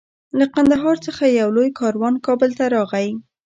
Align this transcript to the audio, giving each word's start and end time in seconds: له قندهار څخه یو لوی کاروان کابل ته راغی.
له 0.37 0.45
قندهار 0.55 0.95
څخه 1.05 1.23
یو 1.39 1.49
لوی 1.55 1.69
کاروان 1.79 2.15
کابل 2.25 2.51
ته 2.57 2.65
راغی. 2.75 3.09